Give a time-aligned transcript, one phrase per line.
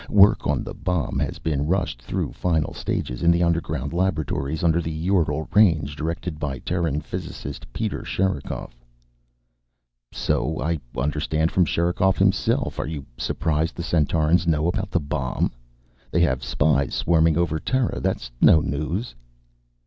[0.09, 4.81] Work on the bomb has been rushed through final stages in the underground laboratories under
[4.81, 8.71] the Ural Range, directed by the Terran physicist Peter Sherikov."
[10.11, 12.79] "So I understand from Sherikov himself.
[12.79, 15.51] Are you surprised the Centaurans know about the bomb?
[16.09, 17.99] They have spies swarming over Terra.
[17.99, 19.13] That's no news."